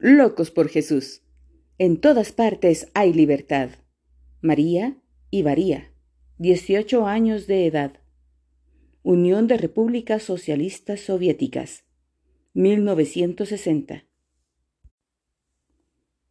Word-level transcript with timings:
Locos 0.00 0.52
por 0.52 0.68
Jesús. 0.68 1.22
En 1.76 2.00
todas 2.00 2.30
partes 2.30 2.88
hay 2.94 3.12
libertad. 3.12 3.70
María 4.40 4.96
y 5.28 5.42
Varía, 5.42 5.92
18 6.38 7.06
años 7.06 7.48
de 7.48 7.66
edad. 7.66 8.00
Unión 9.02 9.48
de 9.48 9.56
Repúblicas 9.56 10.22
Socialistas 10.22 11.00
Soviéticas, 11.00 11.84
1960. 12.54 14.06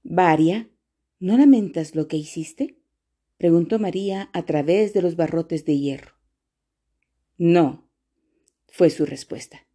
Varia, 0.04 0.70
¿no 1.20 1.38
lamentas 1.38 1.94
lo 1.94 2.08
que 2.08 2.16
hiciste? 2.16 2.80
preguntó 3.38 3.80
María 3.80 4.30
a 4.32 4.46
través 4.46 4.94
de 4.94 5.02
los 5.02 5.18
barrotes 5.18 5.66
de 5.66 5.78
hierro. 5.78 6.14
No, 7.38 7.90
fue 8.70 8.90
su 8.90 9.06
respuesta. 9.06 9.68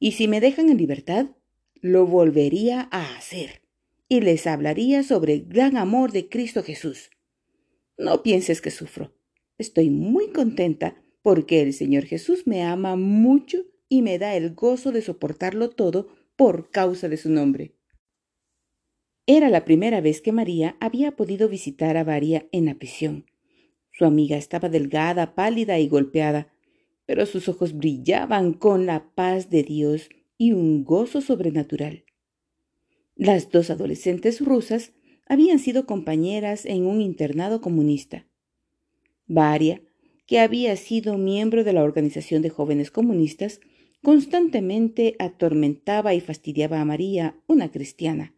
Y 0.00 0.12
si 0.12 0.26
me 0.26 0.40
dejan 0.40 0.70
en 0.70 0.78
libertad, 0.78 1.35
lo 1.86 2.06
volvería 2.06 2.88
a 2.90 3.16
hacer 3.16 3.62
y 4.08 4.20
les 4.20 4.46
hablaría 4.46 5.02
sobre 5.02 5.34
el 5.34 5.46
gran 5.46 5.76
amor 5.76 6.12
de 6.12 6.28
Cristo 6.28 6.62
Jesús. 6.62 7.10
No 7.98 8.22
pienses 8.22 8.60
que 8.60 8.70
sufro. 8.70 9.14
Estoy 9.58 9.90
muy 9.90 10.30
contenta 10.32 11.02
porque 11.22 11.62
el 11.62 11.72
Señor 11.72 12.04
Jesús 12.04 12.46
me 12.46 12.62
ama 12.62 12.96
mucho 12.96 13.64
y 13.88 14.02
me 14.02 14.18
da 14.18 14.36
el 14.36 14.54
gozo 14.54 14.92
de 14.92 15.02
soportarlo 15.02 15.70
todo 15.70 16.08
por 16.36 16.70
causa 16.70 17.08
de 17.08 17.16
su 17.16 17.30
nombre. 17.30 17.74
Era 19.26 19.48
la 19.48 19.64
primera 19.64 20.00
vez 20.00 20.20
que 20.20 20.32
María 20.32 20.76
había 20.80 21.16
podido 21.16 21.48
visitar 21.48 21.96
a 21.96 22.04
Varia 22.04 22.46
en 22.52 22.66
la 22.66 22.74
prisión. 22.74 23.26
Su 23.90 24.04
amiga 24.04 24.36
estaba 24.36 24.68
delgada, 24.68 25.34
pálida 25.34 25.78
y 25.78 25.88
golpeada, 25.88 26.52
pero 27.06 27.26
sus 27.26 27.48
ojos 27.48 27.76
brillaban 27.76 28.52
con 28.52 28.86
la 28.86 29.08
paz 29.14 29.50
de 29.50 29.62
Dios 29.62 30.10
y 30.38 30.52
un 30.52 30.84
gozo 30.84 31.20
sobrenatural. 31.20 32.04
Las 33.14 33.50
dos 33.50 33.70
adolescentes 33.70 34.40
rusas 34.40 34.92
habían 35.26 35.58
sido 35.58 35.86
compañeras 35.86 36.66
en 36.66 36.86
un 36.86 37.00
internado 37.00 37.60
comunista. 37.60 38.26
Varia 39.26 39.82
que 40.26 40.40
había 40.40 40.76
sido 40.76 41.18
miembro 41.18 41.64
de 41.64 41.72
la 41.72 41.84
Organización 41.84 42.42
de 42.42 42.50
Jóvenes 42.50 42.90
Comunistas, 42.90 43.60
constantemente 44.02 45.14
atormentaba 45.18 46.14
y 46.14 46.20
fastidiaba 46.20 46.80
a 46.80 46.84
María, 46.84 47.36
una 47.46 47.70
cristiana. 47.70 48.34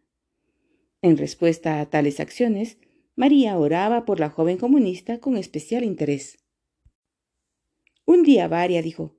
En 1.01 1.17
respuesta 1.17 1.79
a 1.79 1.89
tales 1.89 2.19
acciones, 2.19 2.77
María 3.15 3.57
oraba 3.57 4.05
por 4.05 4.19
la 4.19 4.29
joven 4.29 4.57
comunista 4.57 5.19
con 5.19 5.35
especial 5.35 5.83
interés. 5.83 6.37
Un 8.05 8.23
día 8.23 8.47
Varia 8.47 8.81
dijo, 8.81 9.18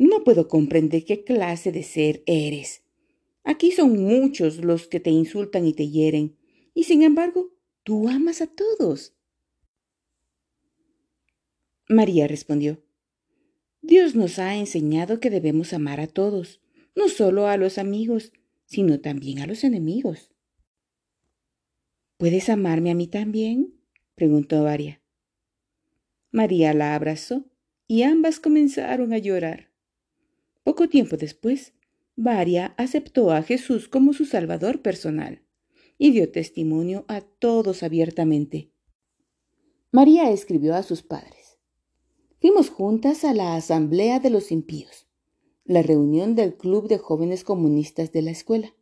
No 0.00 0.24
puedo 0.24 0.48
comprender 0.48 1.04
qué 1.04 1.24
clase 1.24 1.72
de 1.72 1.82
ser 1.82 2.22
eres. 2.24 2.82
Aquí 3.44 3.70
son 3.70 4.02
muchos 4.02 4.64
los 4.64 4.88
que 4.88 4.98
te 4.98 5.10
insultan 5.10 5.66
y 5.66 5.74
te 5.74 5.90
hieren, 5.90 6.38
y 6.72 6.84
sin 6.84 7.02
embargo, 7.02 7.52
tú 7.82 8.08
amas 8.08 8.40
a 8.40 8.46
todos. 8.46 9.14
María 11.86 12.26
respondió, 12.26 12.82
Dios 13.82 14.14
nos 14.14 14.38
ha 14.38 14.56
enseñado 14.56 15.20
que 15.20 15.28
debemos 15.28 15.74
amar 15.74 16.00
a 16.00 16.06
todos, 16.06 16.62
no 16.96 17.10
solo 17.10 17.46
a 17.46 17.58
los 17.58 17.76
amigos, 17.76 18.32
sino 18.64 19.00
también 19.00 19.40
a 19.40 19.46
los 19.46 19.64
enemigos. 19.64 20.32
¿Puedes 22.16 22.48
amarme 22.48 22.90
a 22.90 22.94
mí 22.94 23.06
también? 23.06 23.74
preguntó 24.14 24.64
Varia. 24.64 25.02
María 26.30 26.72
la 26.72 26.94
abrazó 26.94 27.44
y 27.86 28.04
ambas 28.04 28.40
comenzaron 28.40 29.12
a 29.12 29.18
llorar. 29.18 29.69
Poco 30.70 30.88
tiempo 30.88 31.16
después, 31.16 31.74
Varia 32.14 32.76
aceptó 32.78 33.32
a 33.32 33.42
Jesús 33.42 33.88
como 33.88 34.12
su 34.12 34.24
Salvador 34.24 34.82
personal 34.82 35.42
y 35.98 36.12
dio 36.12 36.30
testimonio 36.30 37.04
a 37.08 37.22
todos 37.22 37.82
abiertamente. 37.82 38.70
María 39.90 40.30
escribió 40.30 40.76
a 40.76 40.84
sus 40.84 41.02
padres. 41.02 41.58
Fuimos 42.40 42.70
juntas 42.70 43.24
a 43.24 43.34
la 43.34 43.56
Asamblea 43.56 44.20
de 44.20 44.30
los 44.30 44.52
Impíos, 44.52 45.08
la 45.64 45.82
reunión 45.82 46.36
del 46.36 46.56
Club 46.56 46.86
de 46.86 46.98
Jóvenes 46.98 47.42
Comunistas 47.42 48.12
de 48.12 48.22
la 48.22 48.30
escuela. 48.30 48.72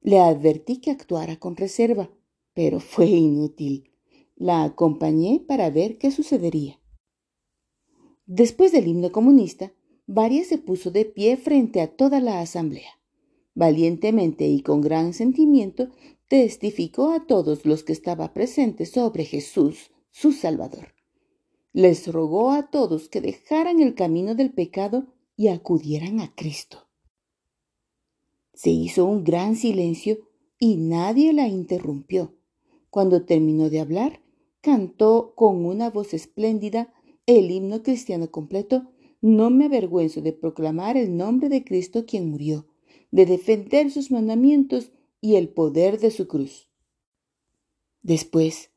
Le 0.00 0.18
advertí 0.20 0.80
que 0.80 0.92
actuara 0.92 1.36
con 1.36 1.56
reserva, 1.56 2.10
pero 2.54 2.80
fue 2.80 3.04
inútil. 3.08 3.92
La 4.34 4.64
acompañé 4.64 5.44
para 5.46 5.68
ver 5.68 5.98
qué 5.98 6.10
sucedería. 6.10 6.80
Después 8.24 8.72
del 8.72 8.88
himno 8.88 9.12
comunista, 9.12 9.74
Varia 10.06 10.44
se 10.44 10.58
puso 10.58 10.90
de 10.90 11.04
pie 11.04 11.36
frente 11.36 11.80
a 11.80 11.88
toda 11.88 12.20
la 12.20 12.40
asamblea. 12.40 13.00
Valientemente 13.54 14.46
y 14.46 14.60
con 14.62 14.80
gran 14.80 15.14
sentimiento 15.14 15.88
testificó 16.28 17.12
a 17.12 17.26
todos 17.26 17.64
los 17.64 17.84
que 17.84 17.92
estaban 17.92 18.32
presentes 18.32 18.90
sobre 18.90 19.24
Jesús, 19.24 19.90
su 20.10 20.32
Salvador 20.32 20.96
les 21.76 22.10
rogó 22.10 22.52
a 22.52 22.70
todos 22.70 23.10
que 23.10 23.20
dejaran 23.20 23.80
el 23.80 23.94
camino 23.94 24.34
del 24.34 24.50
pecado 24.50 25.08
y 25.36 25.48
acudieran 25.48 26.20
a 26.20 26.34
Cristo. 26.34 26.88
Se 28.54 28.70
hizo 28.70 29.04
un 29.04 29.24
gran 29.24 29.56
silencio 29.56 30.16
y 30.58 30.76
nadie 30.76 31.34
la 31.34 31.48
interrumpió. 31.48 32.34
Cuando 32.88 33.26
terminó 33.26 33.68
de 33.68 33.80
hablar, 33.80 34.22
cantó 34.62 35.34
con 35.36 35.66
una 35.66 35.90
voz 35.90 36.14
espléndida 36.14 36.94
el 37.26 37.50
himno 37.50 37.82
cristiano 37.82 38.30
completo 38.30 38.90
No 39.26 39.50
me 39.50 39.66
avergüenzo 39.66 40.20
de 40.20 40.32
proclamar 40.32 40.96
el 40.96 41.16
nombre 41.16 41.48
de 41.48 41.64
Cristo 41.64 42.06
quien 42.06 42.30
murió, 42.30 42.66
de 43.10 43.26
defender 43.26 43.90
sus 43.90 44.10
mandamientos 44.10 44.92
y 45.20 45.36
el 45.36 45.48
poder 45.48 45.98
de 45.98 46.10
su 46.10 46.28
cruz. 46.28 46.68
Después, 48.02 48.70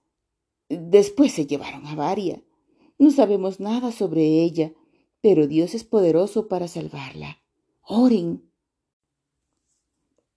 después 0.70 1.34
se 1.34 1.46
llevaron 1.46 1.86
a 1.86 1.96
Varia 1.96 2.44
no 3.00 3.12
sabemos 3.12 3.62
nada 3.62 3.94
sobre 3.94 4.44
ella, 4.44 4.74
pero 5.22 5.48
Dios 5.48 5.74
es 5.74 5.86
poderoso 5.86 6.50
para 6.50 6.68
salvarla. 6.68 7.42
Oren. 7.82 8.44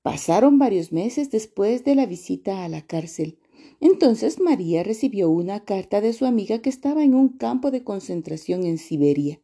Pasaron 0.02 0.60
varios 0.60 0.92
meses 0.92 1.30
después 1.32 1.84
de 1.84 1.96
la 1.96 2.06
visita 2.06 2.64
a 2.64 2.68
la 2.68 2.86
cárcel. 2.86 3.40
Entonces 3.80 4.40
María 4.40 4.84
recibió 4.84 5.28
una 5.28 5.64
carta 5.64 6.00
de 6.00 6.12
su 6.12 6.24
amiga 6.24 6.60
que 6.60 6.70
estaba 6.70 7.02
en 7.02 7.14
un 7.14 7.30
campo 7.30 7.72
de 7.72 7.82
concentración 7.82 8.64
en 8.64 8.78
Siberia. 8.78 9.40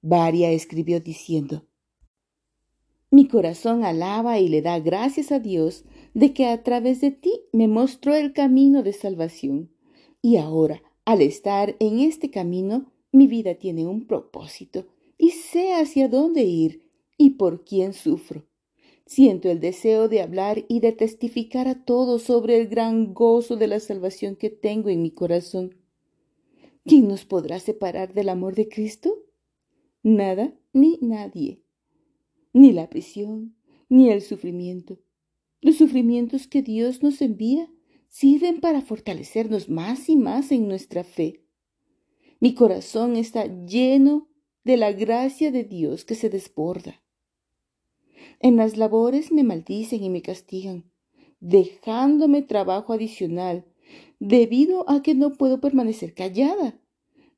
Varia 0.00 0.52
escribió 0.52 1.00
diciendo, 1.00 1.66
Mi 3.10 3.26
corazón 3.26 3.84
alaba 3.84 4.38
y 4.38 4.48
le 4.48 4.62
da 4.62 4.78
gracias 4.78 5.32
a 5.32 5.40
Dios 5.40 5.84
de 6.14 6.32
que 6.32 6.46
a 6.46 6.62
través 6.62 7.00
de 7.00 7.10
ti 7.10 7.32
me 7.52 7.68
mostró 7.68 8.14
el 8.14 8.32
camino 8.32 8.82
de 8.82 8.92
salvación. 8.92 9.70
Y 10.22 10.36
ahora, 10.36 10.82
al 11.04 11.22
estar 11.22 11.76
en 11.80 12.00
este 12.00 12.30
camino, 12.30 12.92
mi 13.12 13.26
vida 13.26 13.54
tiene 13.54 13.86
un 13.86 14.06
propósito 14.06 14.86
y 15.16 15.30
sé 15.30 15.72
hacia 15.72 16.08
dónde 16.08 16.44
ir 16.44 16.84
y 17.16 17.30
por 17.30 17.64
quién 17.64 17.92
sufro. 17.92 18.46
Siento 19.06 19.50
el 19.50 19.58
deseo 19.58 20.08
de 20.08 20.20
hablar 20.20 20.64
y 20.68 20.80
de 20.80 20.92
testificar 20.92 21.66
a 21.66 21.82
todos 21.84 22.22
sobre 22.22 22.60
el 22.60 22.68
gran 22.68 23.14
gozo 23.14 23.56
de 23.56 23.66
la 23.66 23.80
salvación 23.80 24.36
que 24.36 24.50
tengo 24.50 24.90
en 24.90 25.02
mi 25.02 25.10
corazón. 25.10 25.76
¿Quién 26.84 27.08
nos 27.08 27.24
podrá 27.24 27.58
separar 27.58 28.12
del 28.12 28.28
amor 28.28 28.54
de 28.54 28.68
Cristo? 28.68 29.27
Nada 30.08 30.54
ni 30.72 30.96
nadie. 31.02 31.62
Ni 32.54 32.72
la 32.72 32.88
prisión, 32.88 33.54
ni 33.90 34.08
el 34.08 34.22
sufrimiento. 34.22 34.98
Los 35.60 35.76
sufrimientos 35.76 36.46
que 36.46 36.62
Dios 36.62 37.02
nos 37.02 37.20
envía 37.20 37.70
sirven 38.08 38.60
para 38.60 38.80
fortalecernos 38.80 39.68
más 39.68 40.08
y 40.08 40.16
más 40.16 40.50
en 40.50 40.66
nuestra 40.66 41.04
fe. 41.04 41.44
Mi 42.40 42.54
corazón 42.54 43.16
está 43.16 43.44
lleno 43.66 44.30
de 44.64 44.78
la 44.78 44.92
gracia 44.92 45.50
de 45.52 45.64
Dios 45.64 46.06
que 46.06 46.14
se 46.14 46.30
desborda. 46.30 47.02
En 48.40 48.56
las 48.56 48.78
labores 48.78 49.30
me 49.30 49.44
maldicen 49.44 50.02
y 50.02 50.08
me 50.08 50.22
castigan, 50.22 50.90
dejándome 51.38 52.40
trabajo 52.40 52.94
adicional, 52.94 53.66
debido 54.20 54.88
a 54.88 55.02
que 55.02 55.14
no 55.14 55.34
puedo 55.34 55.60
permanecer 55.60 56.14
callada. 56.14 56.80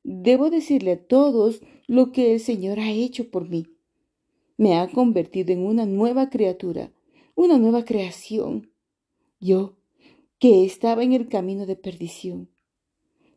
Debo 0.03 0.49
decirle 0.49 0.93
a 0.93 1.05
todos 1.05 1.61
lo 1.91 2.13
que 2.13 2.31
el 2.31 2.39
Señor 2.39 2.79
ha 2.79 2.89
hecho 2.89 3.29
por 3.29 3.49
mí. 3.49 3.67
Me 4.55 4.79
ha 4.79 4.87
convertido 4.87 5.51
en 5.51 5.59
una 5.59 5.85
nueva 5.85 6.29
criatura, 6.29 6.93
una 7.35 7.57
nueva 7.57 7.83
creación. 7.83 8.71
Yo 9.41 9.75
que 10.39 10.63
estaba 10.63 11.03
en 11.03 11.11
el 11.11 11.27
camino 11.27 11.65
de 11.65 11.75
perdición. 11.75 12.49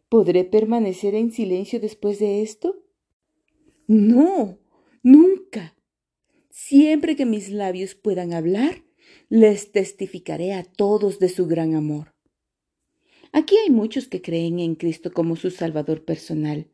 ¿Podré 0.09 0.45
permanecer 0.45 1.17
en 1.17 1.33
silencio 1.33 1.81
después 1.81 2.21
de 2.21 2.43
esto? 2.43 2.81
No, 3.89 4.61
nunca. 5.03 5.77
Siempre 6.49 7.17
que 7.17 7.27
mis 7.27 7.50
labios 7.50 7.97
puedan 7.97 8.33
hablar, 8.33 8.85
les 9.29 9.73
testificaré 9.73 10.53
a 10.53 10.62
todos 10.62 11.19
de 11.19 11.29
su 11.29 11.49
gran 11.49 11.75
amor. 11.75 12.15
Aquí 13.33 13.57
hay 13.57 13.73
muchos 13.73 14.07
que 14.07 14.23
creen 14.23 14.61
en 14.61 14.77
Cristo 14.77 15.12
como 15.12 15.35
su 15.35 15.50
Salvador 15.50 16.05
personal. 16.05 16.71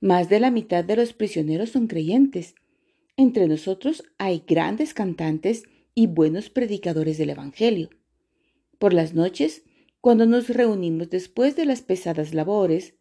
Más 0.00 0.28
de 0.28 0.40
la 0.40 0.50
mitad 0.50 0.84
de 0.84 0.96
los 0.96 1.12
prisioneros 1.12 1.70
son 1.70 1.86
creyentes. 1.86 2.54
Entre 3.16 3.48
nosotros 3.48 4.04
hay 4.18 4.44
grandes 4.46 4.92
cantantes 4.92 5.64
y 5.94 6.06
buenos 6.06 6.50
predicadores 6.50 7.16
del 7.16 7.30
Evangelio. 7.30 7.88
Por 8.78 8.92
las 8.92 9.14
noches, 9.14 9.64
cuando 10.00 10.26
nos 10.26 10.48
reunimos 10.48 11.08
después 11.08 11.56
de 11.56 11.64
las 11.64 11.80
pesadas 11.80 12.34
labores, 12.34 12.94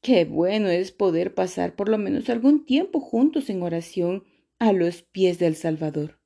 qué 0.00 0.24
bueno 0.24 0.68
es 0.68 0.90
poder 0.90 1.34
pasar 1.34 1.76
por 1.76 1.88
lo 1.88 1.96
menos 1.96 2.28
algún 2.28 2.66
tiempo 2.66 3.00
juntos 3.00 3.48
en 3.48 3.62
oración 3.62 4.24
a 4.58 4.72
los 4.72 5.02
pies 5.02 5.38
del 5.38 5.54
Salvador. 5.54 6.18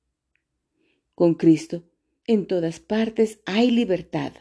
Con 1.15 1.35
Cristo, 1.35 1.85
en 2.27 2.47
todas 2.47 2.81
partes 2.81 3.41
hay 3.45 3.71
libertad. 3.71 4.33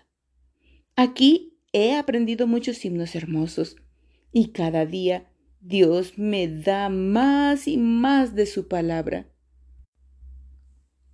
Aquí 0.95 1.59
he 1.73 1.93
aprendido 1.93 2.47
muchos 2.47 2.83
himnos 2.85 3.15
hermosos 3.15 3.75
y 4.31 4.47
cada 4.47 4.85
día 4.85 5.29
Dios 5.67 6.19
me 6.19 6.47
da 6.47 6.89
más 6.89 7.67
y 7.67 7.77
más 7.77 8.35
de 8.35 8.45
su 8.45 8.67
palabra. 8.67 9.27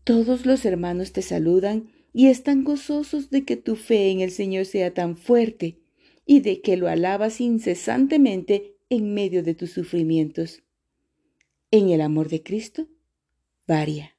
Todos 0.04 0.46
los 0.46 0.66
hermanos 0.66 1.14
te 1.14 1.22
saludan 1.22 1.90
y 2.12 2.28
están 2.28 2.66
gozosos 2.66 3.30
de 3.30 3.46
que 3.46 3.56
tu 3.56 3.78
fe 3.78 4.12
en 4.12 4.20
el 4.20 4.30
Señor 4.30 4.66
sea 4.66 4.94
tan 4.94 5.16
fuerte 5.16 5.78
y 6.26 6.42
de 6.42 6.60
que 6.60 6.76
lo 6.76 6.90
alabas 6.90 7.40
incesantemente 7.40 8.76
en 8.90 9.14
medio 9.14 9.42
de 9.42 9.56
tus 9.56 9.72
sufrimientos. 9.72 10.64
En 11.72 11.90
el 11.90 12.02
amor 12.02 12.28
de 12.28 12.44
Cristo, 12.44 12.90
Varia. 13.66 14.18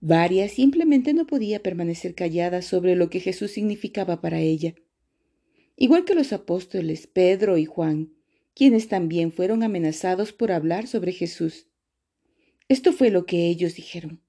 Varia 0.00 0.48
simplemente 0.48 1.14
no 1.14 1.26
podía 1.26 1.64
permanecer 1.64 2.14
callada 2.14 2.62
sobre 2.62 2.94
lo 2.94 3.10
que 3.10 3.18
Jesús 3.18 3.50
significaba 3.50 4.20
para 4.20 4.38
ella. 4.38 4.76
Igual 5.74 6.04
que 6.04 6.14
los 6.14 6.32
apóstoles 6.32 7.08
Pedro 7.08 7.58
y 7.58 7.64
Juan, 7.64 8.15
quienes 8.56 8.88
también 8.88 9.32
fueron 9.32 9.62
amenazados 9.62 10.32
por 10.32 10.50
hablar 10.50 10.86
sobre 10.86 11.12
Jesús. 11.12 11.66
Esto 12.68 12.94
fue 12.94 13.10
lo 13.10 13.26
que 13.26 13.48
ellos 13.48 13.74
dijeron. 13.74 14.22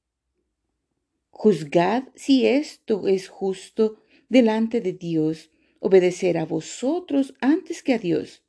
Juzgad 1.30 2.04
si 2.14 2.46
esto 2.46 3.08
es 3.08 3.30
justo 3.30 4.04
delante 4.28 4.82
de 4.82 4.92
Dios, 4.92 5.50
obedecer 5.80 6.38
a 6.38 6.46
vosotros 6.46 7.36
antes 7.40 7.82
que 7.82 7.94
a 7.94 8.00
Dios, 8.00 8.44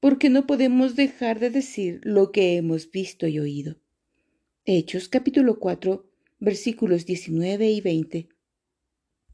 porque 0.00 0.30
no 0.30 0.48
podemos 0.48 0.96
dejar 0.96 1.38
de 1.38 1.50
decir 1.50 2.00
lo 2.02 2.32
que 2.32 2.56
hemos 2.56 2.90
visto 2.90 3.28
y 3.28 3.38
oído. 3.38 3.76
Hechos 4.64 5.08
capítulo 5.08 5.60
4 5.60 6.10
versículos 6.40 7.06
19 7.06 7.70
y 7.70 7.80
20. 7.80 8.28